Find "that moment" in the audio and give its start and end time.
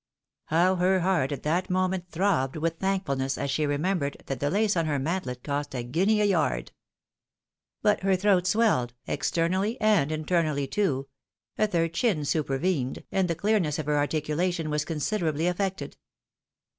1.43-2.09